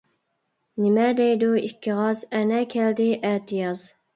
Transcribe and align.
نېمە 0.85 1.03
دەيدۇ 1.19 1.51
ئىككى 1.67 1.99
غاز-ئەنە 1.99 2.65
كەلدى 2.75 3.09
ئەتىياز. 3.21 3.89